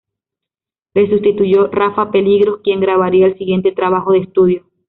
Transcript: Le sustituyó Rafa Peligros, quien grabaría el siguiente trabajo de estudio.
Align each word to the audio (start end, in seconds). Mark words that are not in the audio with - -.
Le 0.95 1.07
sustituyó 1.07 1.67
Rafa 1.67 2.09
Peligros, 2.09 2.61
quien 2.63 2.79
grabaría 2.79 3.27
el 3.27 3.37
siguiente 3.37 3.71
trabajo 3.71 4.13
de 4.13 4.19
estudio. 4.21 4.63